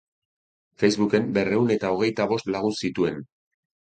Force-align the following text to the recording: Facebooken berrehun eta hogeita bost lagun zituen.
Facebooken 0.83 1.27
berrehun 1.35 1.75
eta 1.77 1.91
hogeita 1.97 2.27
bost 2.33 2.51
lagun 2.55 2.75
zituen. 2.87 3.21